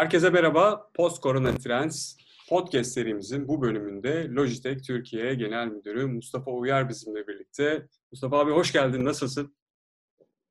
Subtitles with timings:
[0.00, 0.90] Herkese merhaba.
[0.94, 2.16] Post Corona Trends
[2.48, 7.86] podcast serimizin bu bölümünde Logitech Türkiye Genel Müdürü Mustafa Uyar bizimle birlikte.
[8.12, 9.04] Mustafa abi hoş geldin.
[9.04, 9.56] Nasılsın?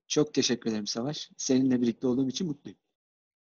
[0.07, 1.29] Çok teşekkür ederim Savaş.
[1.37, 2.79] Seninle birlikte olduğum için mutluyum.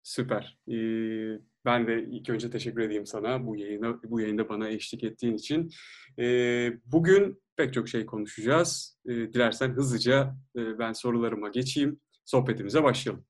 [0.03, 0.57] Süper.
[0.67, 5.33] Ee, ben de ilk önce teşekkür edeyim sana bu yayına bu yayında bana eşlik ettiğin
[5.33, 5.69] için.
[6.19, 8.97] Ee, bugün pek çok şey konuşacağız.
[9.05, 11.99] Ee, dilersen hızlıca e, ben sorularıma geçeyim.
[12.25, 13.25] Sohbetimize başlayalım.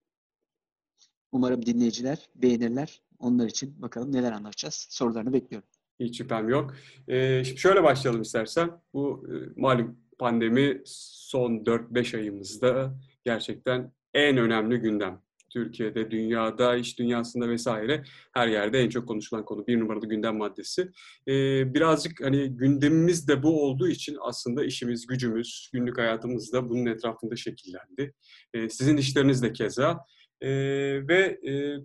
[1.31, 3.01] Umarım dinleyiciler beğenirler.
[3.19, 4.87] Onlar için bakalım neler anlatacağız.
[4.89, 5.67] Sorularını bekliyorum.
[5.99, 6.75] Hiç şüphem yok.
[7.07, 8.71] Ee, şimdi şöyle başlayalım istersen.
[8.93, 15.21] Bu e, malum pandemi son 4-5 ayımızda gerçekten en önemli gündem.
[15.49, 19.67] Türkiye'de, dünyada, iş dünyasında vesaire her yerde en çok konuşulan konu.
[19.67, 20.91] Bir numaralı gündem maddesi.
[21.27, 26.85] Ee, birazcık hani gündemimiz de bu olduğu için aslında işimiz, gücümüz, günlük hayatımız da bunun
[26.85, 28.13] etrafında şekillendi.
[28.53, 30.05] Ee, sizin işleriniz de keza.
[30.41, 31.77] Ee, ve e,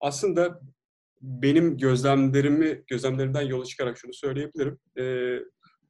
[0.00, 0.60] aslında
[1.22, 4.78] benim gözlemlerimi gözlemlerimden yola çıkarak şunu söyleyebilirim.
[4.98, 5.38] E,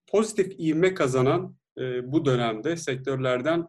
[0.06, 3.69] pozitif ivme kazanan e, bu dönemde sektörlerden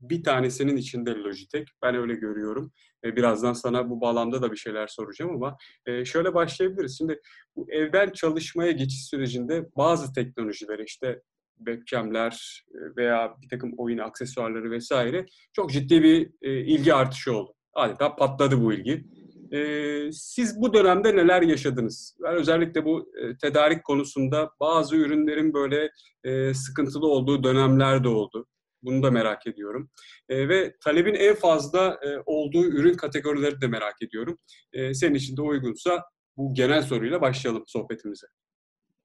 [0.00, 1.66] bir tanesinin içinde Logitech.
[1.82, 2.72] Ben öyle görüyorum.
[3.04, 6.98] E, birazdan sana bu bağlamda da bir şeyler soracağım ama e, şöyle başlayabiliriz.
[6.98, 7.20] Şimdi
[7.56, 11.22] bu evden çalışmaya geçiş sürecinde bazı teknolojiler işte
[11.58, 12.64] webcamler
[12.96, 17.54] veya bir takım oyun aksesuarları vesaire çok ciddi bir e, ilgi artışı oldu.
[17.74, 19.04] Adeta patladı bu ilgi.
[19.52, 22.16] E, siz bu dönemde neler yaşadınız?
[22.22, 25.90] Ben özellikle bu e, tedarik konusunda bazı ürünlerin böyle
[26.24, 28.46] e, sıkıntılı olduğu dönemler de oldu.
[28.82, 29.90] Bunu da merak ediyorum.
[30.28, 34.38] E, ve talebin en fazla e, olduğu ürün kategorileri de merak ediyorum.
[34.72, 36.04] E, senin için de uygunsa
[36.36, 38.26] bu genel soruyla başlayalım sohbetimize.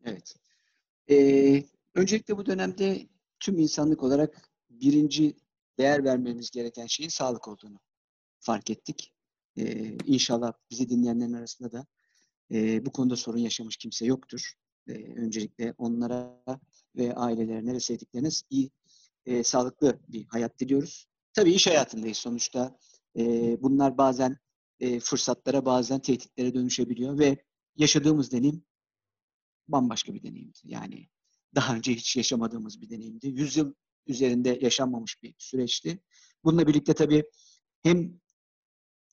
[0.06, 0.36] Evet.
[1.10, 1.64] Ee,
[1.96, 3.08] öncelikle bu dönemde
[3.40, 5.36] tüm insanlık olarak birinci
[5.80, 7.80] değer vermemiz gereken şeyin sağlık olduğunu
[8.40, 9.14] fark ettik.
[9.58, 11.86] Ee, inşallah bizi dinleyenlerin arasında da
[12.52, 14.54] e, bu konuda sorun yaşamış kimse yoktur.
[14.88, 16.44] E, öncelikle onlara
[16.96, 18.72] ve ailelerine ve sevdiklerine iyi,
[19.26, 21.08] e, sağlıklı bir hayat diliyoruz.
[21.34, 22.80] Tabii iş hayatındayız sonuçta.
[23.18, 23.24] E,
[23.62, 24.38] bunlar bazen
[24.80, 27.38] e, fırsatlara, bazen tehditlere dönüşebiliyor ve
[27.76, 28.64] yaşadığımız deneyim
[29.68, 30.60] bambaşka bir deneyimdi.
[30.64, 31.08] Yani
[31.56, 33.28] daha önce hiç yaşamadığımız bir deneyimdi.
[33.28, 33.74] Yüzyıl
[34.08, 36.00] üzerinde yaşanmamış bir süreçti.
[36.44, 37.24] Bununla birlikte tabii
[37.84, 38.20] hem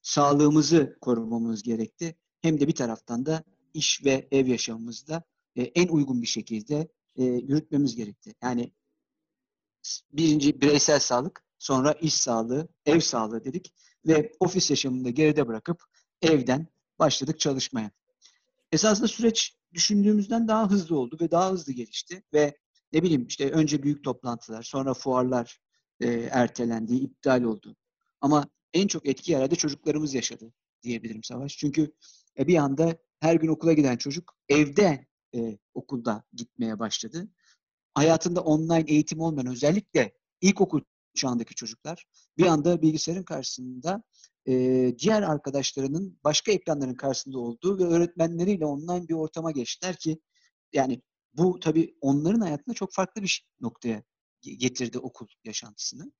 [0.05, 2.17] sağlığımızı korumamız gerekti.
[2.43, 3.45] Hem de bir taraftan da
[3.75, 5.23] iş ve ev yaşamımızda
[5.57, 8.35] e, en uygun bir şekilde e, yürütmemiz gerekti.
[8.43, 8.73] Yani
[10.13, 13.75] birinci bireysel sağlık, sonra iş sağlığı, ev sağlığı dedik
[14.07, 15.83] ve ofis yaşamını geride bırakıp
[16.23, 16.67] evden
[16.99, 17.91] başladık çalışmaya.
[18.73, 22.59] Esasında süreç düşündüğümüzden daha hızlı oldu ve daha hızlı gelişti ve
[22.93, 25.59] ne bileyim işte önce büyük toplantılar, sonra fuarlar
[26.01, 27.77] e, ertelendi, iptal oldu.
[28.21, 30.53] Ama en çok etki yaradı çocuklarımız yaşadı
[30.83, 31.59] diyebilirim Savaş.
[31.59, 31.93] Çünkü
[32.39, 37.29] e, bir anda her gün okula giden çocuk evde e, okulda gitmeye başladı.
[37.95, 40.81] Hayatında online eğitim olmayan özellikle ilkokul
[41.15, 42.07] çağındaki çocuklar
[42.39, 44.03] bir anda bilgisayarın karşısında
[44.49, 44.53] e,
[44.99, 50.21] diğer arkadaşlarının başka ekranların karşısında olduğu ve öğretmenleriyle online bir ortama geçtiler ki
[50.73, 51.03] yani
[51.35, 54.03] bu tabii onların hayatında çok farklı bir noktaya
[54.41, 56.13] getirdi okul yaşantısını.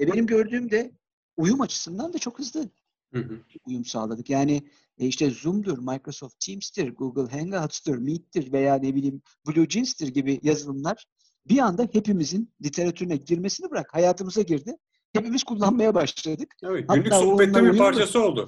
[0.00, 0.92] E benim gördüğüm de
[1.36, 2.70] uyum açısından da çok hızlı
[3.12, 3.40] hı hı.
[3.66, 4.30] uyum sağladık.
[4.30, 4.62] Yani
[4.98, 11.06] e işte Zoom'dur, Microsoft Teams'tir, Google Hangouts'tur, Meet'tir veya ne bileyim Blue Jeans'tir gibi yazılımlar
[11.48, 14.76] bir anda hepimizin literatürüne girmesini bırak hayatımıza girdi.
[15.12, 16.54] Hepimiz kullanmaya başladık.
[16.62, 18.46] Evet, günlük Hatta sohbette bir parçası oldu.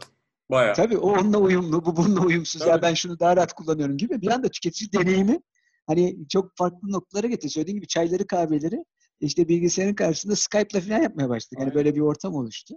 [0.50, 0.74] Bayağı.
[0.74, 2.60] Tabii o onunla uyumlu, bu bununla uyumsuz.
[2.60, 2.70] Tabii.
[2.70, 4.20] Ya ben şunu daha rahat kullanıyorum gibi.
[4.20, 5.40] Bir anda tüketici deneyimi
[5.86, 7.50] hani çok farklı noktalara getirdi.
[7.50, 8.84] Söylediğim gibi çayları, kahveleri
[9.20, 11.58] işte bilgisayarın karşısında Skype'la falan yapmaya başladık.
[11.60, 12.74] Yani böyle bir ortam oluştu.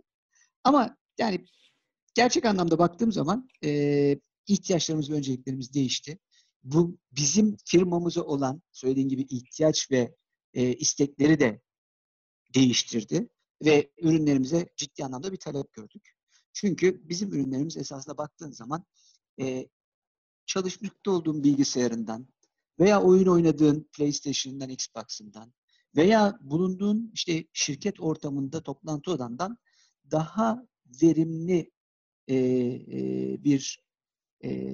[0.64, 1.46] Ama yani
[2.14, 6.20] gerçek anlamda baktığım zaman e, ihtiyaçlarımız ve önceliklerimiz değişti.
[6.64, 10.16] Bu bizim firmamıza olan söylediğim gibi ihtiyaç ve
[10.54, 11.62] e, istekleri de
[12.54, 13.30] değiştirdi
[13.66, 16.12] ve ürünlerimize ciddi anlamda bir talep gördük.
[16.54, 18.86] Çünkü bizim ürünlerimiz esasında baktığın zaman
[19.40, 19.68] e,
[20.46, 22.28] çalışmakta olduğun bilgisayarından
[22.80, 25.54] veya oyun oynadığın PlayStation'dan, Xbox'ından
[25.96, 29.58] veya bulunduğun işte şirket ortamında toplantı odandan
[30.12, 30.68] daha
[31.04, 31.72] verimli
[32.28, 33.84] e, e, bir
[34.44, 34.72] e,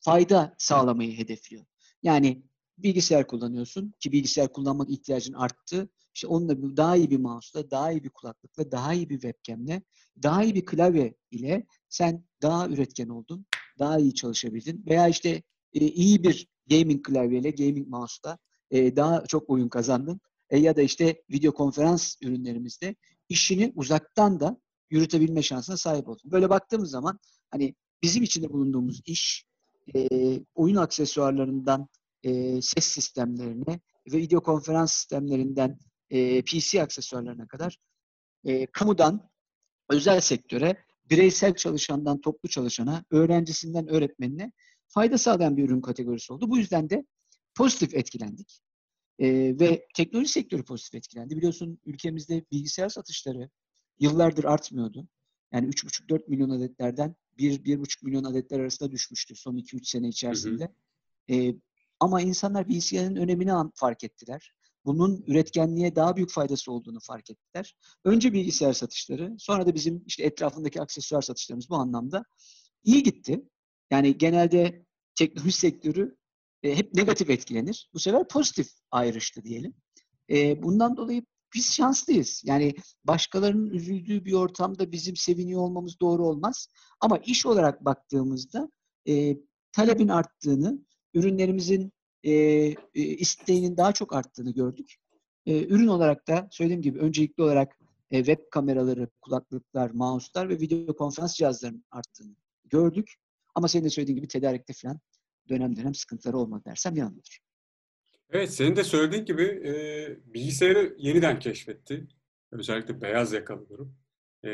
[0.00, 1.64] fayda sağlamayı hedefliyor.
[2.02, 2.42] Yani
[2.78, 5.88] bilgisayar kullanıyorsun ki bilgisayar kullanmak ihtiyacın arttı.
[6.14, 9.82] İşte onunla daha iyi bir mouse'la, daha iyi bir kulaklıkla, daha iyi bir webcam'le,
[10.22, 13.46] daha iyi bir klavye ile sen daha üretken oldun,
[13.78, 14.84] daha iyi çalışabildin.
[14.86, 15.42] Veya işte
[15.74, 18.38] e, iyi bir gaming klavyeyle, gaming mouse'la
[18.70, 20.20] e, daha çok oyun kazandın.
[20.50, 22.94] E, ya da işte video konferans ürünlerimizde
[23.28, 24.56] işini uzaktan da
[24.90, 26.30] yürütebilme şansına sahip oldum.
[26.32, 27.18] Böyle baktığımız zaman
[27.50, 29.44] hani bizim içinde bulunduğumuz iş
[29.94, 30.08] e,
[30.54, 31.88] oyun aksesuarlarından
[32.60, 33.80] ses sistemlerine
[34.12, 35.78] ve video konferans sistemlerinden
[36.46, 37.78] PC aksesuarlarına kadar
[38.44, 39.30] e, kamudan
[39.90, 40.76] özel sektöre,
[41.10, 44.52] bireysel çalışandan toplu çalışana, öğrencisinden öğretmenine
[44.88, 46.50] fayda sağlayan bir ürün kategorisi oldu.
[46.50, 47.04] Bu yüzden de
[47.60, 48.60] pozitif etkilendik.
[49.18, 49.28] E,
[49.60, 51.36] ve teknoloji sektörü pozitif etkilendi.
[51.36, 53.50] Biliyorsun ülkemizde bilgisayar satışları
[53.98, 55.08] yıllardır artmıyordu.
[55.52, 60.64] Yani 3,5-4 milyon adetlerden 1-1,5 milyon adetler arasında düşmüştü son 2-3 sene içerisinde.
[61.30, 61.36] Hı hı.
[61.36, 61.54] E,
[62.00, 64.52] ama insanlar bilgisayarın önemini fark ettiler.
[64.84, 67.76] Bunun üretkenliğe daha büyük faydası olduğunu fark ettiler.
[68.04, 72.24] Önce bilgisayar satışları, sonra da bizim işte etrafındaki aksesuar satışlarımız bu anlamda
[72.84, 73.42] iyi gitti.
[73.90, 74.84] Yani genelde
[75.14, 76.19] teknoloji sektörü
[76.62, 77.90] e, hep negatif etkilenir.
[77.94, 79.74] Bu sefer pozitif ayrıştı diyelim.
[80.30, 81.22] E, bundan dolayı
[81.54, 82.42] biz şanslıyız.
[82.44, 82.74] Yani
[83.04, 86.68] başkalarının üzüldüğü bir ortamda bizim seviniyor olmamız doğru olmaz.
[87.00, 88.70] Ama iş olarak baktığımızda
[89.08, 89.36] e,
[89.72, 90.78] talebin arttığını,
[91.14, 91.92] ürünlerimizin
[92.24, 94.94] e, e, isteğinin daha çok arttığını gördük.
[95.46, 97.78] E, ürün olarak da söylediğim gibi öncelikli olarak
[98.10, 103.14] e, web kameraları, kulaklıklar, mouse'lar ve video konferans cihazlarının arttığını gördük.
[103.54, 105.00] Ama senin de söylediğin gibi tedarikte falan
[105.48, 107.40] dönem dönem sıkıntıları olmadı dersem yanılır.
[108.32, 109.72] Evet, senin de söylediğin gibi e,
[110.34, 112.08] bilgisayarı yeniden keşfetti.
[112.52, 113.92] Özellikle beyaz yakalı grup.
[114.44, 114.50] E,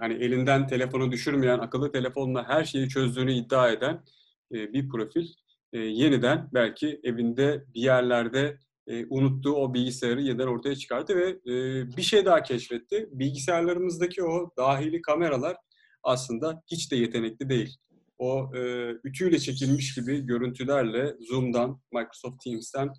[0.00, 4.04] hani elinden telefonu düşürmeyen, akıllı telefonla her şeyi çözdüğünü iddia eden
[4.52, 5.26] e, bir profil
[5.72, 11.86] e, yeniden belki evinde bir yerlerde e, unuttuğu o bilgisayarı yeniden ortaya çıkardı ve e,
[11.96, 13.08] bir şey daha keşfetti.
[13.12, 15.56] Bilgisayarlarımızdaki o dahili kameralar
[16.02, 17.76] aslında hiç de yetenekli değil
[18.18, 22.92] o e, ütüyle çekilmiş gibi görüntülerle Zoom'dan, Microsoft Teams'ten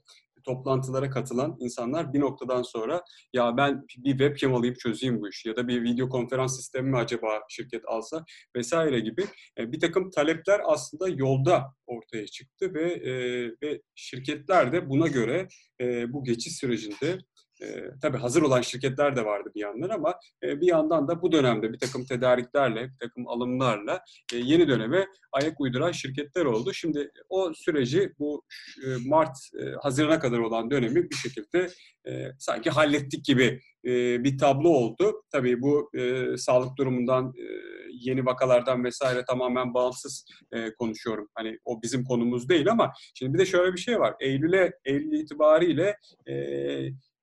[0.48, 3.02] toplantılara katılan insanlar bir noktadan sonra
[3.34, 6.98] ya ben bir webcam alayım çözeyim bu işi ya da bir video konferans sistemi mi
[6.98, 8.26] acaba şirket alsa?
[8.56, 9.26] vesaire gibi
[9.60, 13.12] e, bir takım talepler aslında yolda ortaya çıktı ve e,
[13.64, 15.48] ve şirketler de buna göre
[15.82, 17.18] e, bu geçiş sürecinde
[17.62, 21.32] e, tabii hazır olan şirketler de vardı bir yandan ama e, bir yandan da bu
[21.32, 24.02] dönemde bir takım tedariklerle, bir takım alımlarla
[24.34, 26.74] e, yeni döneme ayak uyduran şirketler oldu.
[26.74, 28.44] Şimdi o süreci bu
[28.86, 31.70] e, Mart, e, Haziran'a kadar olan dönemi bir şekilde
[32.08, 35.24] e, sanki hallettik gibi e, bir tablo oldu.
[35.32, 37.46] Tabii bu e, sağlık durumundan e,
[37.92, 41.30] yeni vakalardan vesaire tamamen bağımsız e, konuşuyorum.
[41.36, 44.16] Hani o bizim konumuz değil ama şimdi bir de şöyle bir şey var.
[44.20, 45.98] Eylül'e Eylül itibariyle
[46.30, 46.34] e,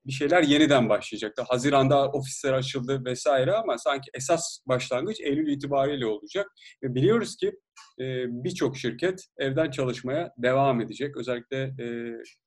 [0.07, 1.43] bir şeyler yeniden başlayacaktı.
[1.49, 6.47] Haziranda ofisler açıldı vesaire ama sanki esas başlangıç Eylül itibariyle olacak.
[6.83, 7.53] Ve biliyoruz ki
[8.01, 11.17] e, birçok şirket evden çalışmaya devam edecek.
[11.17, 11.87] Özellikle e,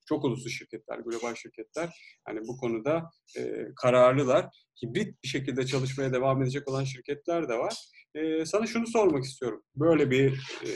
[0.06, 1.90] çok uluslu şirketler, global şirketler
[2.28, 3.04] yani bu konuda
[3.38, 4.46] e, kararlılar.
[4.84, 7.74] Hibrit bir şekilde çalışmaya devam edecek olan şirketler de var.
[8.16, 9.64] E, sana şunu sormak istiyorum.
[9.76, 10.32] Böyle bir
[10.66, 10.70] e,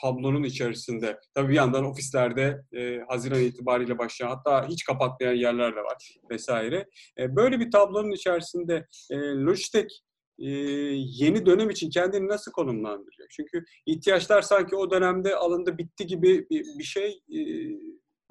[0.00, 1.18] tablonun içerisinde.
[1.34, 6.86] Tabii bir yandan ofislerde e, Haziran itibariyle başlayan hatta hiç kapatmayan yerler de var vesaire.
[7.18, 9.94] E, böyle bir tablonun içerisinde e, Logitech
[10.38, 10.48] e,
[10.96, 13.28] yeni dönem için kendini nasıl konumlandırıyor?
[13.30, 17.40] Çünkü ihtiyaçlar sanki o dönemde alındı bitti gibi bir, bir şey e,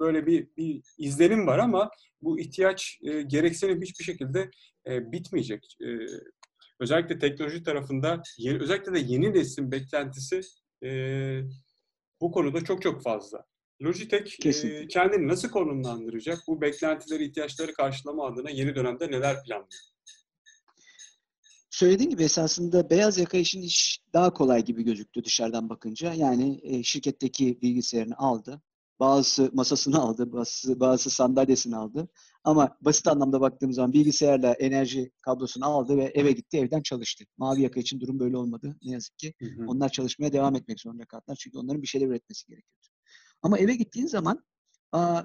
[0.00, 1.90] böyle bir, bir izlenim var ama
[2.22, 4.50] bu ihtiyaç e, gereksinim hiçbir şekilde
[4.86, 5.76] e, bitmeyecek.
[5.80, 5.86] E,
[6.80, 10.40] özellikle teknoloji tarafında yeni, özellikle de yeni neslin beklentisi
[10.84, 10.90] e,
[12.20, 13.44] bu konuda çok çok fazla.
[13.82, 16.38] Logitech e, kendini nasıl konumlandıracak?
[16.46, 19.82] Bu beklentileri, ihtiyaçları karşılama adına yeni dönemde neler planlıyor?
[21.70, 26.14] Söylediğim gibi esasında beyaz yaka işin iş daha kolay gibi gözüktü dışarıdan bakınca.
[26.14, 28.62] Yani e, şirketteki bilgisayarını aldı.
[29.02, 32.08] Bazısı masasını aldı, bazısı, bazısı sandalyesini aldı.
[32.44, 37.24] Ama basit anlamda baktığımız zaman bilgisayarla enerji kablosunu aldı ve eve gitti, evden çalıştı.
[37.36, 38.76] Mavi yaka için durum böyle olmadı.
[38.82, 39.34] Ne yazık ki.
[39.38, 39.64] Hı hı.
[39.66, 41.36] Onlar çalışmaya devam etmek zorunda kaldılar.
[41.40, 42.86] Çünkü onların bir şeyler üretmesi gerekiyordu.
[43.42, 44.44] Ama eve gittiğin zaman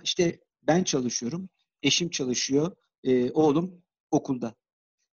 [0.03, 1.49] işte ben çalışıyorum,
[1.83, 4.55] eşim çalışıyor, e, oğlum okulda.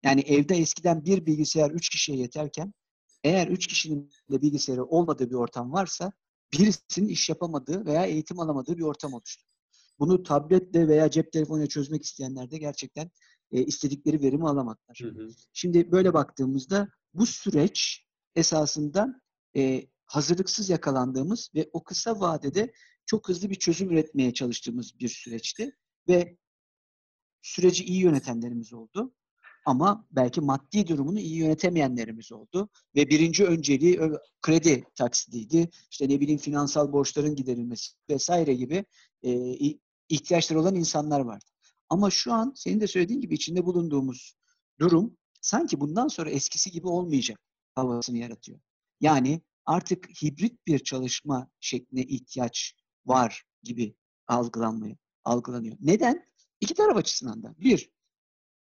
[0.02, 2.74] Yani evde eskiden bir bilgisayar üç kişiye yeterken
[3.24, 6.12] eğer üç kişinin de bilgisayarı olmadığı bir ortam varsa
[6.52, 9.44] birisinin iş yapamadığı veya eğitim alamadığı bir ortam oluştu.
[9.98, 13.10] Bunu tabletle veya cep telefonuyla çözmek isteyenler de gerçekten
[13.52, 15.00] e, istedikleri verimi alamadılar.
[15.02, 15.28] Hı hı.
[15.52, 19.20] Şimdi böyle baktığımızda bu süreç esasında
[19.56, 22.72] e, hazırlıksız yakalandığımız ve o kısa vadede
[23.06, 25.76] çok hızlı bir çözüm üretmeye çalıştığımız bir süreçti.
[26.08, 26.36] Ve
[27.42, 29.14] süreci iyi yönetenlerimiz oldu.
[29.66, 32.68] Ama belki maddi durumunu iyi yönetemeyenlerimiz oldu.
[32.96, 34.00] Ve birinci önceliği
[34.42, 35.70] kredi taksidiydi.
[35.90, 38.84] İşte ne bileyim finansal borçların giderilmesi vesaire gibi
[39.22, 39.56] e,
[40.08, 41.44] ihtiyaçları olan insanlar vardı.
[41.88, 44.34] Ama şu an senin de söylediğin gibi içinde bulunduğumuz
[44.80, 47.40] durum sanki bundan sonra eskisi gibi olmayacak
[47.74, 48.60] havasını yaratıyor.
[49.00, 52.74] Yani artık hibrit bir çalışma şekline ihtiyaç
[53.06, 53.94] var gibi
[54.26, 55.76] algılanmaya, algılanıyor.
[55.80, 56.26] Neden?
[56.60, 57.54] İki taraf açısından da.
[57.58, 57.90] Bir,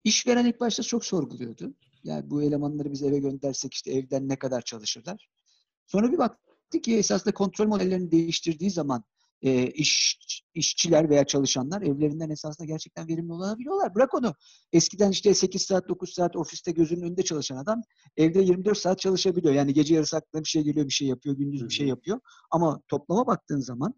[0.05, 1.75] işveren ilk başta çok sorguluyordu.
[2.05, 5.29] Yani bu elemanları biz eve göndersek işte evden ne kadar çalışırlar.
[5.87, 9.05] Sonra bir baktık ki esasında kontrol modellerini değiştirdiği zaman
[9.43, 10.19] e, iş,
[10.55, 13.95] işçiler veya çalışanlar evlerinden esasında gerçekten verimli olabiliyorlar.
[13.95, 14.35] Bırak onu.
[14.73, 17.83] Eskiden işte 8 saat 9 saat ofiste gözünün önünde çalışan adam
[18.17, 19.55] evde 24 saat çalışabiliyor.
[19.55, 22.21] Yani gece yarısı aklına bir şey geliyor bir şey yapıyor, gündüz bir şey yapıyor.
[22.51, 23.95] Ama toplama baktığın zaman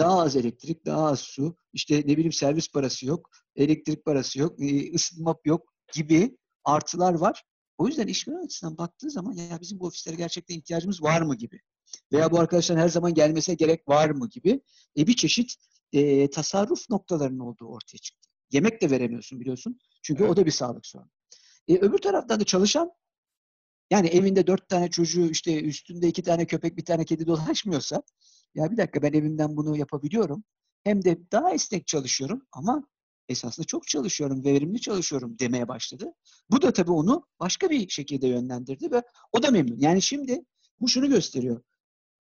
[0.00, 4.58] daha az elektrik, daha az su, işte ne bileyim servis parası yok, elektrik parası yok,
[4.94, 7.42] ısınma yok gibi artılar var.
[7.78, 11.60] O yüzden işveren açısından baktığı zaman ya bizim bu ofislere gerçekten ihtiyacımız var mı gibi
[12.12, 14.60] veya bu arkadaşların her zaman gelmesine gerek var mı gibi
[14.98, 15.54] e, bir çeşit
[15.92, 18.28] e, tasarruf noktalarının olduğu ortaya çıktı.
[18.50, 19.78] Yemek de veremiyorsun biliyorsun.
[20.02, 20.32] Çünkü evet.
[20.32, 21.10] o da bir sağlık sorunu.
[21.68, 22.90] E, öbür taraftan da çalışan
[23.90, 28.02] yani evinde dört tane çocuğu işte üstünde iki tane köpek bir tane kedi dolaşmıyorsa
[28.54, 30.44] ya bir dakika ben evimden bunu yapabiliyorum.
[30.84, 32.84] Hem de daha esnek çalışıyorum ama
[33.28, 36.12] esasında çok çalışıyorum, verimli çalışıyorum demeye başladı.
[36.50, 39.02] Bu da tabii onu başka bir şekilde yönlendirdi ve
[39.32, 39.78] o da memnun.
[39.78, 40.44] Yani şimdi
[40.80, 41.62] bu şunu gösteriyor.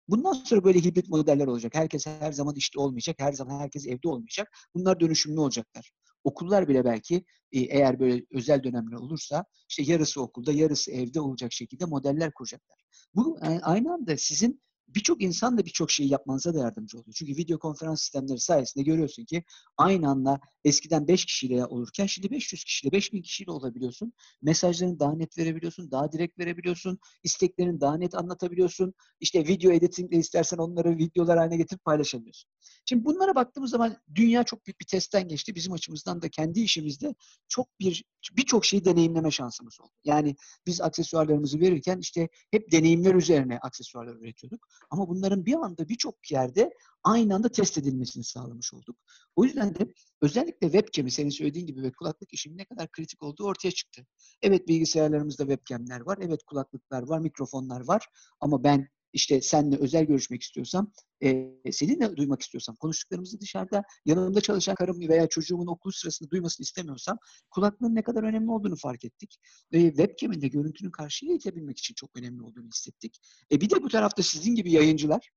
[0.08, 1.76] Bundan sonra böyle hibrit modeller olacak.
[1.76, 4.58] Herkes her zaman işte olmayacak, her zaman herkes evde olmayacak.
[4.76, 5.92] Bunlar dönüşümlü olacaklar.
[6.24, 7.16] Okullar bile belki
[7.52, 12.84] e, eğer böyle özel dönemler olursa işte yarısı okulda, yarısı evde olacak şekilde modeller kuracaklar.
[13.16, 17.14] Bu e, aynı anda sizin birçok insan da birçok şeyi yapmanıza da yardımcı oluyor.
[17.16, 19.44] Çünkü video konferans sistemleri sayesinde görüyorsun ki
[19.78, 24.14] aynı anda eskiden 5 kişiyle olurken şimdi 500 kişiyle, 5000 kişiyle olabiliyorsun.
[24.42, 27.00] Mesajlarını daha net verebiliyorsun, daha direkt verebiliyorsun.
[27.24, 28.94] isteklerini daha net anlatabiliyorsun.
[29.20, 32.50] İşte video editingle istersen onları videolar haline getirip paylaşabiliyorsun.
[32.86, 35.56] Şimdi bunlara baktığımız zaman dünya çok büyük bir testten geçti.
[35.56, 37.16] Bizim açımızdan da kendi işimizde
[37.48, 38.04] çok bir
[38.38, 39.92] birçok şeyi deneyimleme şansımız oldu.
[40.04, 44.68] Yani biz aksesuarlarımızı verirken işte hep deneyimler üzerine aksesuarlar üretiyorduk.
[44.90, 48.98] Ama bunların bir anda birçok yerde aynı anda test edilmesini sağlamış olduk.
[49.36, 53.46] O yüzden de özellikle webcam'i senin söylediğin gibi ve kulaklık işinin ne kadar kritik olduğu
[53.46, 54.06] ortaya çıktı.
[54.42, 58.08] Evet bilgisayarlarımızda webcam'ler var, evet kulaklıklar var, mikrofonlar var
[58.40, 60.92] ama ben işte seninle özel görüşmek istiyorsam,
[61.24, 67.18] e, seninle duymak istiyorsam, konuştuklarımızı dışarıda yanımda çalışan karım veya çocuğumun okul sırasında duymasını istemiyorsam
[67.50, 69.40] kulaklığın ne kadar önemli olduğunu fark ettik.
[69.72, 73.20] E, webcam'in de görüntünün karşıya itebilmek için çok önemli olduğunu hissettik.
[73.52, 75.32] E, bir de bu tarafta sizin gibi yayıncılar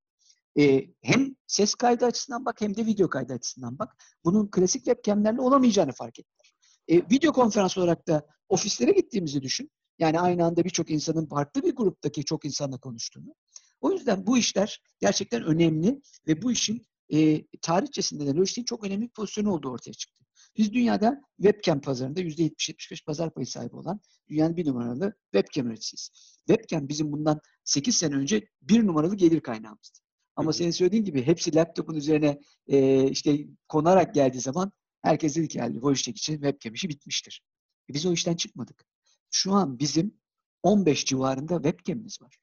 [0.59, 3.95] e, hem ses kaydı açısından bak hem de video kaydı açısından bak.
[4.25, 6.53] Bunun klasik webcamlerle olamayacağını fark ettiler.
[6.87, 9.71] E, video konferans olarak da ofislere gittiğimizi düşün.
[9.99, 13.35] Yani aynı anda birçok insanın farklı bir gruptaki çok insanla konuştuğunu.
[13.81, 19.01] O yüzden bu işler gerçekten önemli ve bu işin e, tarihçesinde de Logitech'in çok önemli
[19.01, 20.25] bir pozisyonu olduğu ortaya çıktı.
[20.57, 26.11] Biz dünyada webcam pazarında %70-75 pazar payı sahibi olan dünyanın bir numaralı webcam üreticisiyiz.
[26.47, 29.99] Webcam bizim bundan 8 sene önce bir numaralı gelir kaynağımızdı.
[30.35, 34.71] Ama senin söylediğin gibi hepsi laptopun üzerine e, işte konarak geldiği zaman
[35.01, 37.41] herkes dedi ki yani Logitech için webcam işi bitmiştir.
[37.89, 38.85] E biz o işten çıkmadık.
[39.29, 40.21] Şu an bizim
[40.63, 42.37] 15 civarında webcam'imiz var.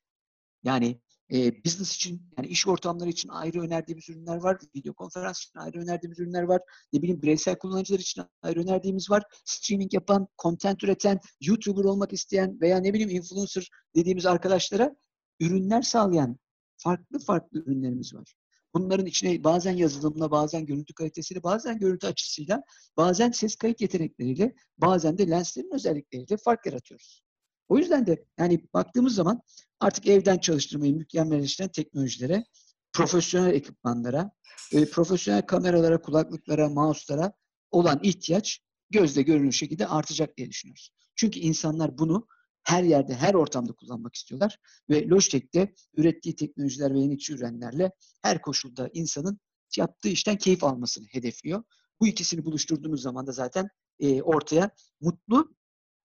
[0.62, 1.00] Yani
[1.32, 4.58] e, business için yani iş ortamları için ayrı önerdiğimiz ürünler var.
[4.76, 6.60] Video konferans için ayrı önerdiğimiz ürünler var.
[6.92, 9.22] Ne bileyim bireysel kullanıcılar için ayrı önerdiğimiz var.
[9.44, 14.96] Streaming yapan, content üreten, YouTuber olmak isteyen veya ne bileyim influencer dediğimiz arkadaşlara
[15.40, 16.36] ürünler sağlayan
[16.76, 18.34] farklı farklı ürünlerimiz var.
[18.74, 22.62] Bunların içine bazen yazılımla, bazen görüntü kalitesiyle, bazen görüntü açısıyla,
[22.96, 27.27] bazen ses kayıt yetenekleriyle, bazen de lenslerin özellikleriyle fark yaratıyoruz.
[27.68, 29.42] O yüzden de yani baktığımız zaman
[29.80, 32.44] artık evden çalıştırmayı mükemmelleştiren teknolojilere,
[32.92, 34.30] profesyonel ekipmanlara,
[34.72, 37.32] e, profesyonel kameralara, kulaklıklara, mouse'lara
[37.70, 38.60] olan ihtiyaç
[38.90, 40.90] gözle görünür şekilde artacak diye düşünüyoruz.
[41.16, 42.26] Çünkü insanlar bunu
[42.62, 44.58] her yerde, her ortamda kullanmak istiyorlar.
[44.90, 49.40] Ve Logitech de ürettiği teknolojiler ve yenilikçi ürünlerle her koşulda insanın
[49.76, 51.62] yaptığı işten keyif almasını hedefliyor.
[52.00, 53.68] Bu ikisini buluşturduğumuz zaman da zaten
[54.00, 54.70] e, ortaya
[55.00, 55.54] mutlu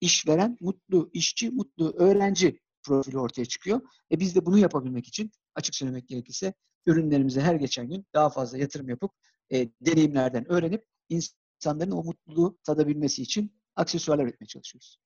[0.04, 3.80] işveren, mutlu işçi, mutlu öğrenci profili ortaya çıkıyor.
[4.12, 6.54] E biz de bunu yapabilmek için açık söylemek gerekirse
[6.86, 9.12] ürünlerimize her geçen gün daha fazla yatırım yapıp
[9.52, 14.98] e, deneyimlerden öğrenip insanların o mutluluğu tadabilmesi için aksesuarlar üretmeye çalışıyoruz.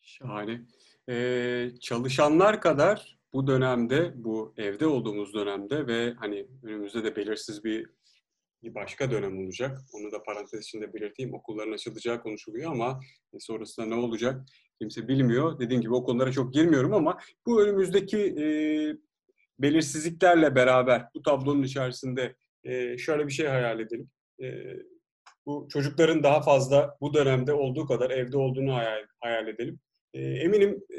[0.00, 0.66] Şahane.
[1.08, 7.90] Ee, çalışanlar kadar bu dönemde, bu evde olduğumuz dönemde ve hani önümüzde de belirsiz bir
[8.62, 9.78] bir başka dönem olacak.
[9.92, 11.34] Onu da parantez içinde belirteyim.
[11.34, 13.00] Okulların açılacağı konuşuluyor ama
[13.38, 14.46] sonrasında ne olacak
[14.80, 15.58] kimse bilmiyor.
[15.58, 18.44] Dediğim gibi o konulara çok girmiyorum ama bu önümüzdeki e,
[19.58, 24.10] belirsizliklerle beraber bu tablonun içerisinde e, şöyle bir şey hayal edelim.
[24.42, 24.46] E,
[25.46, 29.80] bu çocukların daha fazla bu dönemde olduğu kadar evde olduğunu hayal, hayal edelim.
[30.14, 30.98] E, eminim e,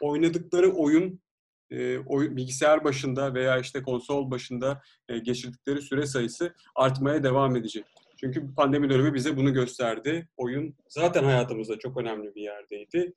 [0.00, 1.20] oynadıkları oyun
[1.72, 7.84] e, bilgisayar başında veya işte konsol başında e, geçirdikleri süre sayısı artmaya devam edecek.
[8.16, 10.28] Çünkü pandemi dönemi bize bunu gösterdi.
[10.36, 13.12] Oyun zaten hayatımızda çok önemli bir yerdeydi.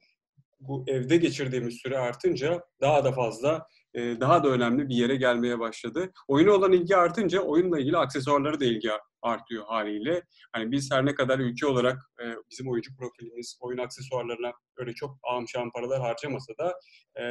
[0.59, 6.11] Bu evde geçirdiğimiz süre artınca daha da fazla, daha da önemli bir yere gelmeye başladı.
[6.27, 8.89] Oyuna olan ilgi artınca oyunla ilgili aksesuarlara da ilgi
[9.25, 10.23] artıyor haliyle.
[10.51, 15.17] Hani biz her ne kadar ülke olarak e, bizim oyuncu profilimiz oyun aksesuarlarına öyle çok
[15.47, 16.73] şahım paralar harcamasa da
[17.21, 17.23] e,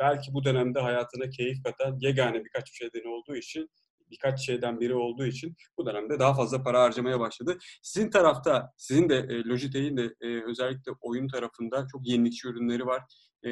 [0.00, 3.70] belki bu dönemde hayatına keyif katan yegane birkaç bir şeyden olduğu için
[4.10, 7.58] birkaç şeyden biri olduğu için bu dönemde daha fazla para harcamaya başladı.
[7.82, 13.02] Sizin tarafta, sizin de e, Logitech'in de e, özellikle oyun tarafında çok yenilikçi ürünleri var.
[13.46, 13.50] E,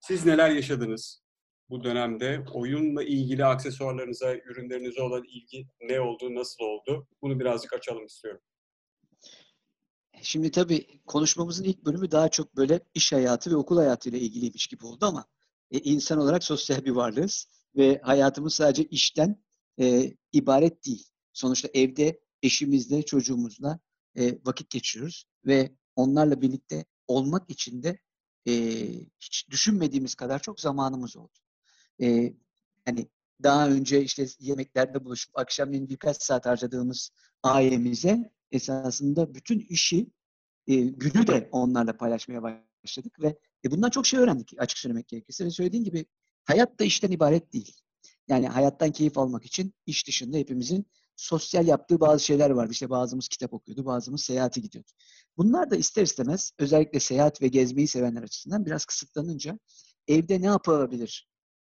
[0.00, 1.25] siz neler yaşadınız
[1.70, 2.44] bu dönemde?
[2.52, 7.08] Oyunla ilgili aksesuarlarınıza, ürünlerinize olan ilgi ne oldu, nasıl oldu?
[7.22, 8.40] Bunu birazcık açalım istiyorum.
[10.22, 14.86] Şimdi tabii konuşmamızın ilk bölümü daha çok böyle iş hayatı ve okul hayatıyla ilgiliymiş gibi
[14.86, 15.24] oldu ama
[15.70, 19.42] e, insan olarak sosyal bir varlığız ve hayatımız sadece işten
[19.80, 21.08] e, ibaret değil.
[21.32, 23.78] Sonuçta evde eşimizle, çocuğumuzla
[24.18, 27.98] e, vakit geçiriyoruz ve onlarla birlikte olmak için de
[28.48, 28.52] e,
[29.20, 31.38] hiç düşünmediğimiz kadar çok zamanımız oldu.
[32.02, 32.34] E,
[32.84, 33.08] hani
[33.42, 37.10] daha önce işte yemeklerde buluşup akşamleyin birkaç saat harcadığımız
[37.42, 40.10] ailemize esasında bütün işi,
[40.66, 45.44] e, günü de onlarla paylaşmaya başladık ve e, bundan çok şey öğrendik açık söylemek gerekirse.
[45.44, 46.06] Ve söylediğim gibi
[46.44, 47.76] hayat da işten ibaret değil.
[48.28, 50.86] Yani hayattan keyif almak için iş dışında hepimizin
[51.16, 52.72] sosyal yaptığı bazı şeyler vardı.
[52.72, 54.90] İşte bazımız kitap okuyordu, bazımız seyahati gidiyordu.
[55.36, 59.58] Bunlar da ister istemez özellikle seyahat ve gezmeyi sevenler açısından biraz kısıtlanınca
[60.08, 61.28] evde ne yapılabilir,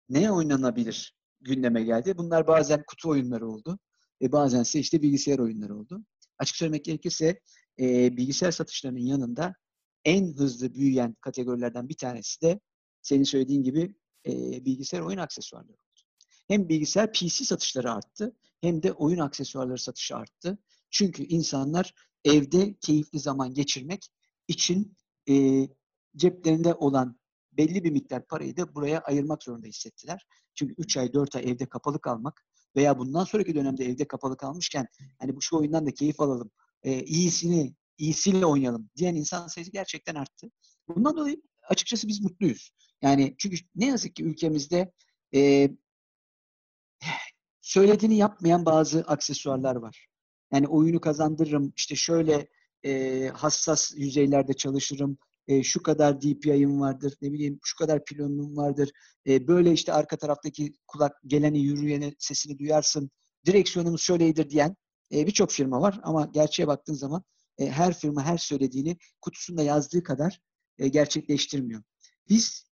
[0.09, 2.19] ne oynanabilir gündeme geldi.
[2.19, 3.79] Bunlar bazen kutu oyunları oldu.
[4.23, 6.05] E bazen ise işte bilgisayar oyunları oldu.
[6.39, 7.41] Açık söylemek gerekirse
[7.81, 9.55] e, bilgisayar satışlarının yanında
[10.05, 12.61] en hızlı büyüyen kategorilerden bir tanesi de
[13.03, 13.95] senin söylediğin gibi
[14.27, 15.77] e, bilgisayar oyun aksesuarları
[16.49, 20.59] hem bilgisayar PC satışları arttı hem de oyun aksesuarları satışı arttı.
[20.91, 24.09] Çünkü insanlar evde keyifli zaman geçirmek
[24.49, 24.97] için
[25.29, 25.69] e,
[26.17, 27.19] ceplerinde olan
[27.57, 30.27] belli bir miktar parayı da buraya ayırmak zorunda hissettiler.
[30.55, 32.45] Çünkü 3 ay 4 ay evde kapalı kalmak
[32.77, 34.87] veya bundan sonraki dönemde evde kapalı kalmışken
[35.19, 36.51] hani bu şu oyundan da keyif alalım,
[36.83, 40.51] e, iyisini iyisiyle oynayalım diyen insan sayısı gerçekten arttı.
[40.89, 42.71] Bundan dolayı açıkçası biz mutluyuz.
[43.03, 44.93] Yani çünkü ne yazık ki ülkemizde
[45.35, 45.71] e,
[47.61, 50.07] söylediğini yapmayan bazı aksesuarlar var.
[50.53, 52.49] Yani oyunu kazandırırım, işte şöyle
[52.85, 58.91] e, hassas yüzeylerde çalışırım, e, şu kadar DPI'm vardır, ne bileyim şu kadar pilonum vardır,
[59.27, 63.11] e, böyle işte arka taraftaki kulak geleni yürüyeni sesini duyarsın,
[63.47, 64.77] direksiyonumuz şöyleydir diyen
[65.13, 67.23] e, birçok firma var ama gerçeğe baktığın zaman
[67.59, 70.41] e, her firma her söylediğini kutusunda yazdığı kadar
[70.79, 71.83] e, gerçekleştirmiyor.
[72.29, 72.65] Biz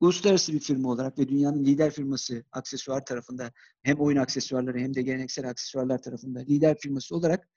[0.00, 5.02] uluslararası bir firma olarak ve dünyanın lider firması aksesuar tarafında hem oyun aksesuarları hem de
[5.02, 7.48] geleneksel aksesuarlar tarafında lider firması olarak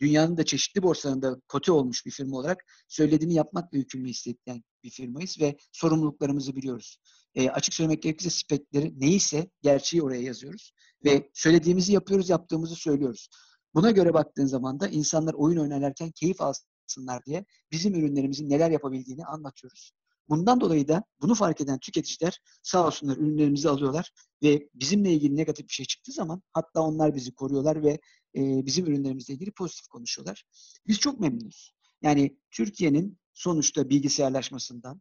[0.00, 5.40] dünyanın da çeşitli borsalarında kote olmuş bir firma olarak söylediğini yapmakla yükümlü isteyen bir firmayız
[5.40, 6.98] ve sorumluluklarımızı biliyoruz.
[7.34, 10.72] E, açık söylemek gerekirse spekleri neyse gerçeği oraya yazıyoruz
[11.04, 13.28] ve söylediğimizi yapıyoruz, yaptığımızı söylüyoruz.
[13.74, 19.24] Buna göre baktığın zaman da insanlar oyun oynarken keyif alsınlar diye bizim ürünlerimizin neler yapabildiğini
[19.24, 19.92] anlatıyoruz.
[20.28, 25.68] Bundan dolayı da bunu fark eden tüketiciler sağ olsunlar ürünlerimizi alıyorlar ve bizimle ilgili negatif
[25.68, 27.90] bir şey çıktığı zaman hatta onlar bizi koruyorlar ve
[28.36, 30.44] e, bizim ürünlerimizle ilgili pozitif konuşuyorlar.
[30.86, 31.74] Biz çok memnunuz.
[32.02, 35.00] Yani Türkiye'nin sonuçta bilgisayarlaşmasından,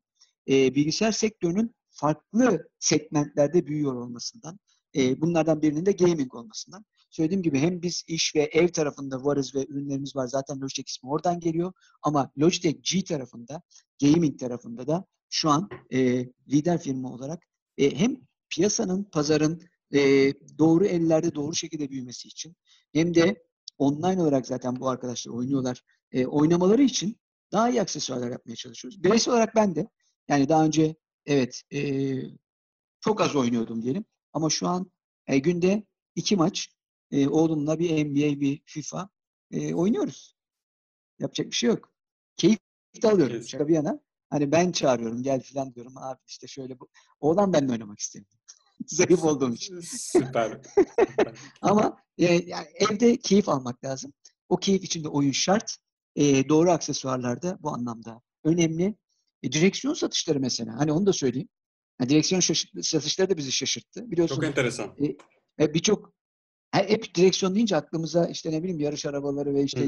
[0.50, 4.60] e, bilgisayar sektörünün farklı segmentlerde büyüyor olmasından,
[4.96, 6.86] e, bunlardan birinin de gaming olmasından.
[7.10, 10.28] Söylediğim gibi hem biz iş ve ev tarafında varız ve ürünlerimiz var.
[10.28, 11.74] Zaten Logitech ismi oradan geliyor.
[12.02, 13.62] Ama Logitech G tarafında,
[14.02, 17.44] gaming tarafında da şu an e, lider firma olarak
[17.78, 18.18] e, hem
[18.50, 19.62] piyasanın, pazarın
[19.94, 22.56] e, doğru ellerde doğru şekilde büyümesi için
[22.94, 23.44] hem de
[23.78, 25.82] online olarak zaten bu arkadaşlar oynuyorlar.
[26.12, 27.20] E, oynamaları için
[27.52, 29.04] daha iyi aksesuarlar yapmaya çalışıyoruz.
[29.04, 29.88] Bireysel olarak ben de
[30.28, 30.96] yani daha önce
[31.26, 32.14] evet e,
[33.02, 34.06] çok az oynuyordum diyelim.
[34.34, 34.92] Ama şu an
[35.28, 35.84] e, günde
[36.16, 36.70] iki maç
[37.12, 39.10] e, oğlumla bir NBA, bir FIFA
[39.52, 40.36] e, oynuyoruz.
[41.20, 41.94] Yapacak bir şey yok.
[42.38, 42.60] Keyif
[43.02, 43.44] de alıyorum.
[43.44, 44.00] Şaka bir yana.
[44.30, 45.98] Hani ben çağırıyorum gel filan diyorum.
[45.98, 46.90] Abi işte şöyle bu.
[47.20, 48.34] Oğlan benimle oynamak istemiyor.
[48.88, 49.80] Zayıf olduğum için.
[49.84, 50.62] Süper.
[51.62, 54.14] Ama e, yani evde keyif almak lazım.
[54.50, 55.78] O keyif için de oyun şart.
[56.16, 58.96] E, doğru aksesuarlar da bu anlamda önemli.
[59.44, 60.78] E, direksiyon satışları mesela.
[60.78, 61.50] Hani onu da söyleyeyim.
[62.00, 62.42] Yani direksiyon
[62.82, 64.12] satışları da bizi şaşırttı.
[64.12, 64.36] Biliyorsun.
[64.36, 64.96] Çok enteresan.
[64.98, 65.74] E, e
[66.74, 69.88] Birçok hep direksiyon deyince aklımıza işte ne bileyim yarış arabaları ve işte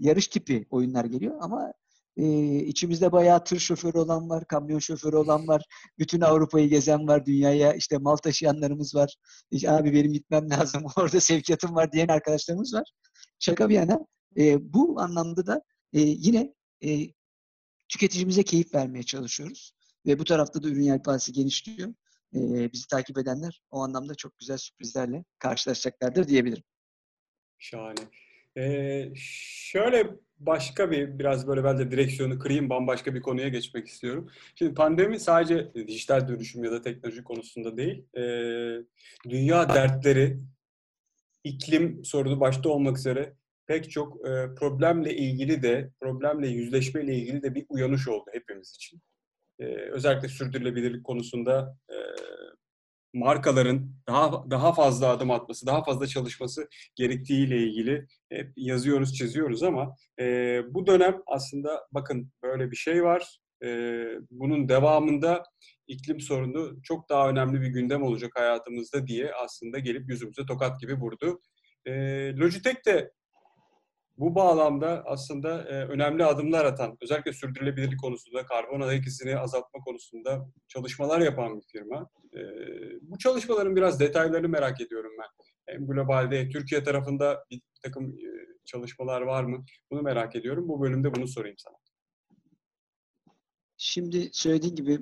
[0.00, 1.72] yarış tipi oyunlar geliyor ama
[2.16, 5.62] Ee, içimizde bayağı tır şoförü olan var, kamyon şoförü olan var.
[5.98, 9.16] Bütün Avrupa'yı gezen var, dünyaya işte mal taşıyanlarımız var.
[9.50, 12.92] İşte, abi benim gitmem lazım, orada sevkiyatım var diyen arkadaşlarımız var.
[13.38, 13.98] Şaka bir yana
[14.38, 17.06] e, bu anlamda da e, yine e,
[17.88, 19.72] tüketicimize keyif vermeye çalışıyoruz.
[20.06, 21.94] Ve bu tarafta da ürün yelpazesi genişliyor.
[22.34, 26.64] E, bizi takip edenler o anlamda çok güzel sürprizlerle karşılaşacaklardır diyebilirim.
[27.58, 28.00] Şahane.
[28.56, 34.30] Ee, şöyle başka bir biraz böyle ben de direksiyonu kırayım bambaşka bir konuya geçmek istiyorum.
[34.54, 38.22] Şimdi pandemi sadece dijital dönüşüm ya da teknoloji konusunda değil, e,
[39.28, 40.40] dünya dertleri,
[41.44, 43.34] iklim sorunu başta olmak üzere
[43.66, 49.00] pek çok e, problemle ilgili de, problemle yüzleşmeyle ilgili de bir uyanış oldu hepimiz için.
[49.58, 51.96] E, özellikle sürdürülebilirlik konusunda e,
[53.14, 59.96] markaların daha daha fazla adım atması, daha fazla çalışması gerektiğiyle ilgili hep yazıyoruz, çiziyoruz ama
[60.20, 60.24] e,
[60.74, 63.38] bu dönem aslında bakın böyle bir şey var.
[63.64, 63.68] E,
[64.30, 65.42] bunun devamında
[65.88, 70.94] iklim sorunu çok daha önemli bir gündem olacak hayatımızda diye aslında gelip yüzümüze tokat gibi
[70.94, 71.40] vurdu.
[71.86, 71.92] E,
[72.36, 73.12] Logitech de
[74.18, 80.46] bu bağlamda aslında e, önemli adımlar atan, özellikle sürdürülebilirlik konusunda, karbon ayak izini azaltma konusunda
[80.68, 82.10] çalışmalar yapan bir firma.
[82.34, 82.40] E,
[83.02, 85.44] bu çalışmaların biraz detaylarını merak ediyorum ben.
[85.74, 88.28] Hem globalde, Türkiye tarafında bir takım e,
[88.64, 89.64] çalışmalar var mı?
[89.90, 90.68] Bunu merak ediyorum.
[90.68, 91.76] Bu bölümde bunu sorayım sana.
[93.76, 94.98] Şimdi söylediğin gibi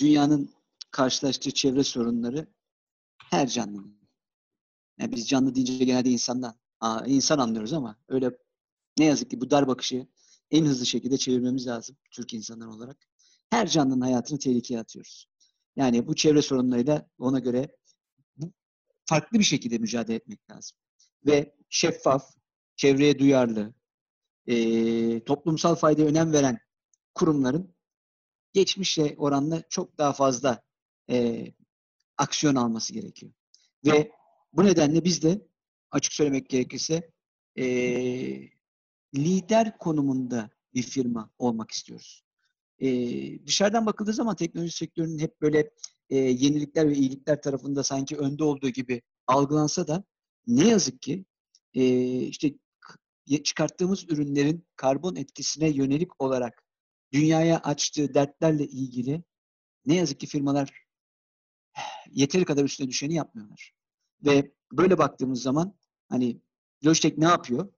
[0.00, 0.50] dünyanın
[0.90, 2.46] karşılaştığı çevre sorunları
[3.30, 4.00] her canlının.
[4.98, 8.30] Yani biz canlı deyince genelde insandan Aa, insan anlıyoruz ama öyle
[8.98, 10.06] ne yazık ki bu dar bakışı
[10.50, 12.96] en hızlı şekilde çevirmemiz lazım Türk insanlar olarak.
[13.50, 15.26] Her canlının hayatını tehlikeye atıyoruz.
[15.76, 17.76] Yani bu çevre sorunlarıyla ona göre
[19.04, 20.78] farklı bir şekilde mücadele etmek lazım.
[21.26, 22.36] Ve şeffaf,
[22.76, 23.74] çevreye duyarlı,
[24.46, 26.58] e, toplumsal faydaya önem veren
[27.14, 27.74] kurumların
[28.52, 30.62] geçmişle oranla çok daha fazla
[31.10, 31.46] e,
[32.18, 33.32] aksiyon alması gerekiyor.
[33.86, 34.12] Ve
[34.52, 35.48] bu nedenle biz de
[35.90, 37.10] açık söylemek gerekirse
[37.58, 37.64] e,
[39.14, 42.24] lider konumunda bir firma olmak istiyoruz.
[42.78, 42.88] E,
[43.46, 45.70] dışarıdan bakıldığı zaman teknoloji sektörünün hep böyle
[46.10, 50.04] e, yenilikler ve iyilikler tarafında sanki önde olduğu gibi algılansa da
[50.46, 51.24] ne yazık ki
[51.74, 51.82] e,
[52.20, 52.54] işte
[53.44, 56.64] çıkarttığımız ürünlerin karbon etkisine yönelik olarak
[57.12, 59.22] dünyaya açtığı dertlerle ilgili
[59.86, 60.86] ne yazık ki firmalar
[62.10, 63.72] yeteri kadar üstüne düşeni yapmıyorlar.
[64.24, 65.74] Ve böyle baktığımız zaman
[66.08, 66.40] hani
[66.84, 67.72] Logitech ne yapıyor?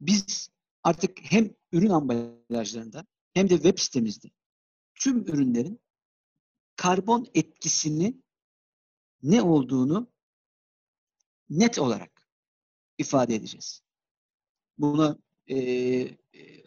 [0.00, 0.50] Biz
[0.82, 4.30] artık hem ürün ambalajlarında hem de web sitemizde
[4.94, 5.80] tüm ürünlerin
[6.76, 8.22] karbon etkisini
[9.22, 10.10] ne olduğunu
[11.50, 12.28] net olarak
[12.98, 13.82] ifade edeceğiz.
[14.78, 15.18] Bunu
[15.50, 16.16] e,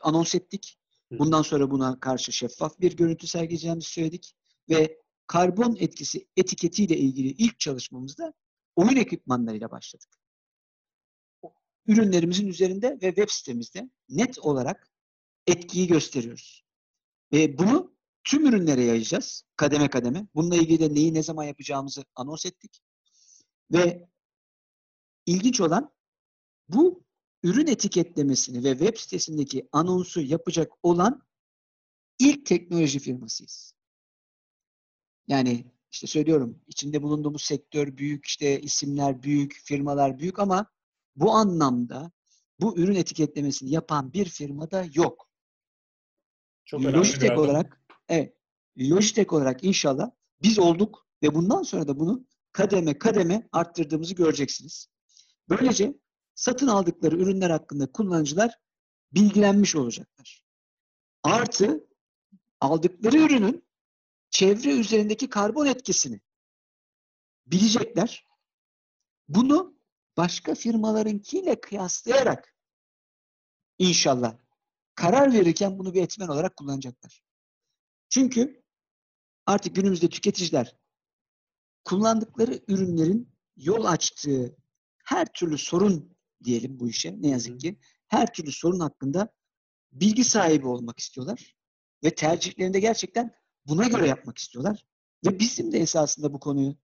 [0.01, 0.79] anons ettik.
[1.11, 4.35] Bundan sonra buna karşı şeffaf bir görüntü sergileyeceğimizi söyledik.
[4.69, 8.33] Ve karbon etkisi etiketiyle ilgili ilk çalışmamızda
[8.75, 10.09] oyun ekipmanlarıyla başladık.
[11.87, 14.91] Ürünlerimizin üzerinde ve web sitemizde net olarak
[15.47, 16.65] etkiyi gösteriyoruz.
[17.33, 20.27] Ve bunu tüm ürünlere yayacağız kademe kademe.
[20.35, 22.81] Bununla ilgili de neyi ne zaman yapacağımızı anons ettik.
[23.71, 24.09] Ve
[25.25, 25.93] ilginç olan
[26.69, 27.03] bu
[27.43, 31.23] ürün etiketlemesini ve web sitesindeki anonsu yapacak olan
[32.19, 33.73] ilk teknoloji firmasıyız.
[35.27, 40.65] Yani işte söylüyorum içinde bulunduğumuz sektör büyük, işte isimler büyük, firmalar büyük ama
[41.15, 42.11] bu anlamda
[42.59, 45.29] bu ürün etiketlemesini yapan bir firmada yok.
[46.65, 48.37] Çok Logitech olarak evet,
[48.79, 54.87] Logitech olarak inşallah biz olduk ve bundan sonra da bunu kademe kademe arttırdığımızı göreceksiniz.
[55.49, 55.93] Böylece
[56.35, 58.59] satın aldıkları ürünler hakkında kullanıcılar
[59.11, 60.43] bilgilenmiş olacaklar.
[61.23, 61.87] Artı
[62.61, 63.63] aldıkları ürünün
[64.33, 66.21] çevre üzerindeki karbon etkisini
[67.47, 68.27] bilecekler.
[69.27, 69.79] Bunu
[70.17, 72.55] başka firmalarınkiyle kıyaslayarak
[73.79, 74.37] inşallah
[74.95, 77.23] karar verirken bunu bir etmen olarak kullanacaklar.
[78.09, 78.63] Çünkü
[79.45, 80.77] artık günümüzde tüketiciler
[81.83, 84.57] kullandıkları ürünlerin yol açtığı
[85.05, 89.33] her türlü sorun diyelim bu işe ne yazık ki her türlü sorun hakkında
[89.91, 91.55] bilgi sahibi olmak istiyorlar
[92.03, 94.85] ve tercihlerinde gerçekten buna göre yapmak istiyorlar
[95.25, 96.75] ve bizim de esasında bu konuyu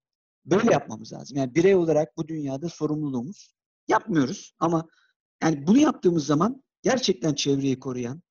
[0.45, 1.37] böyle yapmamız lazım.
[1.37, 3.53] Yani birey olarak bu dünyada sorumluluğumuz
[3.87, 4.87] yapmıyoruz ama
[5.43, 8.21] yani bunu yaptığımız zaman gerçekten çevreyi koruyan,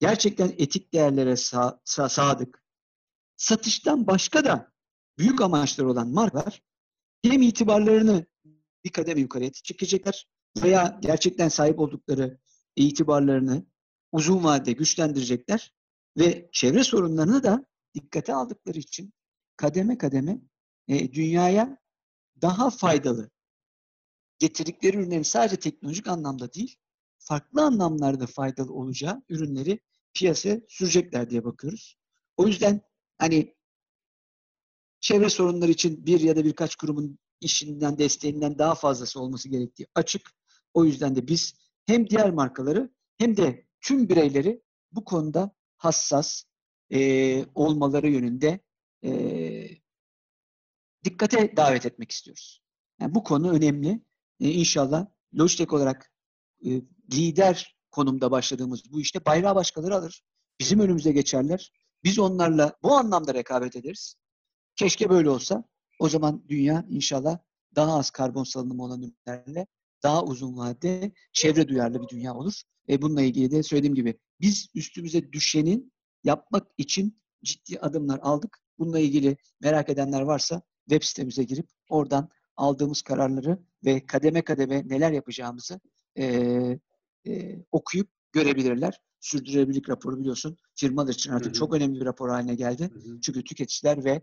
[0.00, 2.64] gerçekten etik değerlere sa- sa- sadık,
[3.36, 4.72] satıştan başka da
[5.18, 6.62] büyük amaçları olan markalar
[7.22, 8.26] hem itibarlarını
[8.84, 10.28] bir kademe yukarıya çekecekler
[10.62, 12.38] veya gerçekten sahip oldukları
[12.76, 13.66] itibarlarını
[14.12, 15.72] uzun vadede güçlendirecekler
[16.18, 19.12] ve çevre sorunlarını da dikkate aldıkları için
[19.56, 20.40] kademe kademe
[20.88, 21.78] e, dünyaya
[22.42, 23.30] daha faydalı
[24.38, 26.76] getirdikleri ürünlerin sadece teknolojik anlamda değil,
[27.18, 29.80] farklı anlamlarda faydalı olacağı ürünleri
[30.14, 31.96] piyasaya sürecekler diye bakıyoruz.
[32.36, 32.80] O yüzden
[33.18, 33.54] hani
[35.00, 40.30] çevre sorunları için bir ya da birkaç kurumun işinden, desteğinden daha fazlası olması gerektiği açık.
[40.74, 41.54] O yüzden de biz
[41.86, 46.44] hem diğer markaları hem de tüm bireyleri bu konuda hassas
[46.92, 48.60] e, olmaları yönünde
[49.04, 49.10] e,
[51.04, 52.62] dikkate davet etmek istiyoruz.
[53.00, 54.02] Yani bu konu önemli.
[54.40, 55.06] E, inşallah
[55.38, 56.12] Logitech olarak
[56.66, 60.22] e, lider konumda başladığımız bu işte bayrağı başkaları alır.
[60.60, 61.72] Bizim önümüze geçerler.
[62.04, 64.14] Biz onlarla bu anlamda rekabet ederiz.
[64.76, 65.64] Keşke böyle olsa.
[65.98, 67.38] O zaman dünya inşallah
[67.74, 69.66] daha az karbon salınımı olan ürünlerle
[70.02, 72.62] daha uzun vadede çevre duyarlı bir dünya olur.
[72.88, 75.92] E bununla ilgili de söylediğim gibi biz üstümüze düşenin
[76.24, 78.58] yapmak için ciddi adımlar aldık.
[78.78, 85.12] Bununla ilgili merak edenler varsa web sitemize girip oradan aldığımız kararları ve kademe kademe neler
[85.12, 85.80] yapacağımızı
[86.16, 86.24] e,
[87.26, 89.00] e, okuyup görebilirler.
[89.20, 91.58] Sürdürülebilirlik raporu biliyorsun firmalar için artık hı hı.
[91.58, 92.90] çok önemli bir rapor haline geldi.
[92.92, 93.20] Hı hı.
[93.20, 94.22] Çünkü tüketiciler ve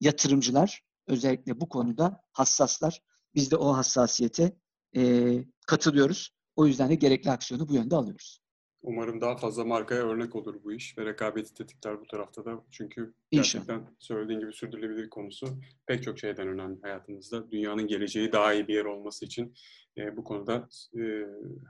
[0.00, 3.02] yatırımcılar özellikle bu konuda hassaslar.
[3.34, 4.56] Biz de o hassasiyete
[4.96, 5.34] e,
[5.66, 6.30] katılıyoruz.
[6.56, 8.39] O yüzden de gerekli aksiyonu bu yönde alıyoruz.
[8.82, 12.64] Umarım daha fazla markaya örnek olur bu iş ve rekabeti tetikler bu tarafta da.
[12.70, 13.90] Çünkü gerçekten İnşallah.
[13.98, 15.46] söylediğin gibi sürdürülebilir konusu
[15.86, 17.50] pek çok şeyden önemli hayatımızda.
[17.50, 19.54] Dünyanın geleceği daha iyi bir yer olması için
[19.98, 21.02] e, bu konuda e,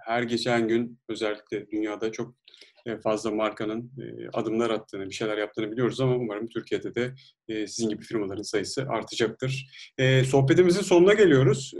[0.06, 2.34] her geçen gün özellikle dünyada çok
[3.02, 7.14] fazla markanın e, adımlar attığını, bir şeyler yaptığını biliyoruz ama umarım Türkiye'de de
[7.48, 9.66] e, sizin gibi firmaların sayısı artacaktır.
[10.26, 11.72] Sohbetimizin sonuna geliyoruz.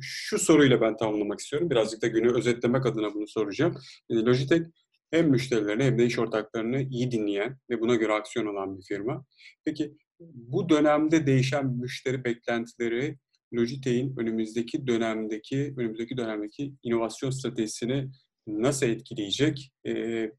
[0.00, 1.70] Şu soruyla ben tamamlamak istiyorum.
[1.70, 3.74] Birazcık da günü özetlemek adına bunu soracağım.
[4.10, 4.62] Logitech
[5.10, 9.24] hem müşterilerini hem de iş ortaklarını iyi dinleyen ve buna göre aksiyon alan bir firma.
[9.64, 13.18] Peki bu dönemde değişen müşteri beklentileri
[13.54, 18.10] Logitech'in önümüzdeki dönemdeki önümüzdeki dönemdeki inovasyon stratejisini
[18.46, 19.72] nasıl etkileyecek?
[19.86, 19.92] E,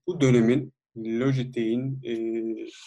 [0.08, 2.15] bu dönemin Logitech'in e,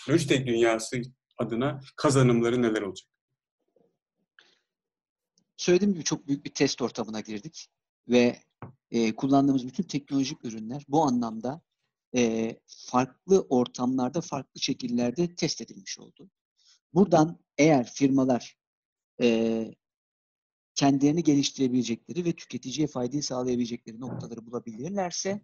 [0.09, 1.03] Logitech dünyası
[1.39, 3.09] adına kazanımları neler olacak?
[5.57, 7.69] Söylediğim gibi çok büyük bir test ortamına girdik
[8.09, 8.37] ve
[8.91, 11.63] e, kullandığımız bütün teknolojik ürünler bu anlamda
[12.17, 16.31] e, farklı ortamlarda, farklı şekillerde test edilmiş oldu.
[16.95, 18.57] Buradan eğer firmalar
[19.23, 19.75] e,
[20.79, 25.41] kendilerini geliştirebilecekleri ve tüketiciye faydayı sağlayabilecekleri noktaları bulabilirlerse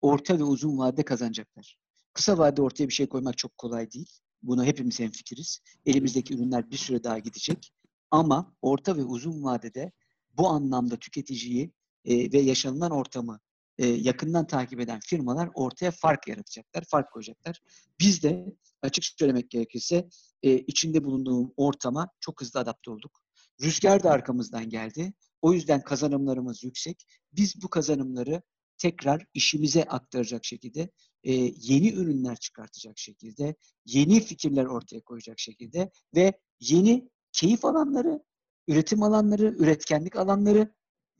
[0.00, 1.78] orta ve uzun vadede kazanacaklar.
[2.12, 4.18] Kısa vadede ortaya bir şey koymak çok kolay değil.
[4.42, 5.60] Bunu hepimiz hemfikiriz.
[5.86, 7.72] Elimizdeki ürünler bir süre daha gidecek.
[8.10, 9.92] Ama orta ve uzun vadede
[10.36, 11.72] bu anlamda tüketiciyi
[12.04, 13.40] e, ve yaşanılan ortamı
[13.78, 17.60] e, yakından takip eden firmalar ortaya fark yaratacaklar, fark koyacaklar.
[18.00, 20.08] Biz de açık söylemek gerekirse
[20.42, 23.22] e, içinde bulunduğum ortama çok hızlı adapte olduk.
[23.62, 25.12] Rüzgar da arkamızdan geldi.
[25.42, 27.06] O yüzden kazanımlarımız yüksek.
[27.32, 28.42] Biz bu kazanımları
[28.78, 30.90] tekrar işimize aktaracak şekilde,
[31.24, 33.54] e, yeni ürünler çıkartacak şekilde,
[33.86, 38.22] yeni fikirler ortaya koyacak şekilde ve yeni keyif alanları,
[38.68, 40.74] üretim alanları, üretkenlik alanları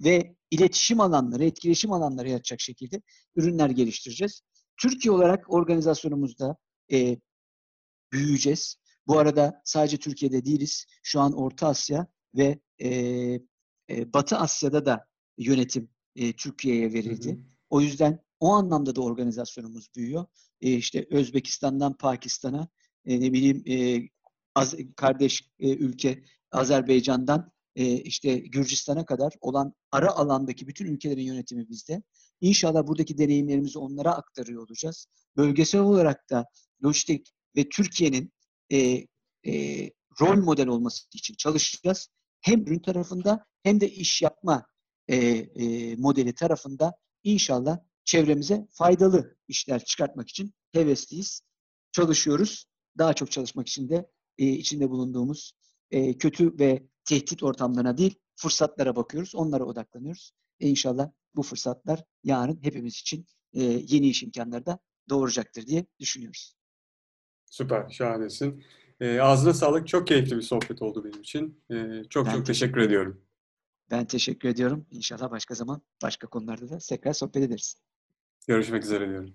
[0.05, 3.03] ve iletişim alanları, etkileşim alanları yaratacak şekilde
[3.37, 4.43] ürünler geliştireceğiz.
[4.77, 6.57] Türkiye olarak organizasyonumuzda
[6.93, 7.17] e,
[8.13, 8.77] büyüyeceğiz.
[9.07, 10.87] Bu arada sadece Türkiye'de değiliz.
[11.03, 12.91] Şu an Orta Asya ve e,
[13.91, 15.07] e, Batı Asya'da da
[15.39, 17.29] yönetim e, Türkiye'ye verildi.
[17.29, 17.41] Hı hı.
[17.71, 20.27] O yüzden o anlamda da organizasyonumuz büyüyor.
[20.61, 22.69] E, işte Özbekistan'dan Pakistan'a,
[23.05, 24.09] e, ne bileyim e,
[24.55, 31.69] az, kardeş e, ülke Azerbaycan'dan e, işte Gürcistan'a kadar olan ara alandaki bütün ülkelerin yönetimi
[31.69, 32.03] bizde.
[32.41, 35.07] İnşallah buradaki deneyimlerimizi onlara aktarıyor olacağız.
[35.37, 36.47] Bölgesel olarak da
[36.85, 38.33] Logitech ve Türkiye'nin
[38.73, 39.07] e,
[39.47, 39.91] e,
[40.21, 42.09] rol model olması için çalışacağız
[42.41, 44.67] hem ürün tarafında hem de iş yapma
[45.09, 46.93] e, e, modeli tarafında
[47.25, 51.43] inşallah çevremize faydalı işler çıkartmak için hevesliyiz.
[51.93, 52.65] Çalışıyoruz.
[52.99, 55.53] Daha çok çalışmak için de e, içinde bulunduğumuz
[55.91, 59.35] e, kötü ve tehdit ortamlarına değil fırsatlara bakıyoruz.
[59.35, 60.33] Onlara odaklanıyoruz.
[60.61, 66.55] E, inşallah bu fırsatlar yarın hepimiz için e, yeni iş imkanları da doğuracaktır diye düşünüyoruz.
[67.51, 68.65] Süper, şahanesin.
[69.01, 69.89] E, ağzına sağlık.
[69.89, 71.61] Çok keyifli bir sohbet oldu benim için.
[71.71, 73.21] E, çok ben çok teşekkür ediyorum.
[73.91, 74.87] Ben teşekkür ediyorum.
[74.91, 77.77] İnşallah başka zaman başka konularda da tekrar sohbet ederiz.
[78.49, 79.35] Görüşmek üzere diyorum.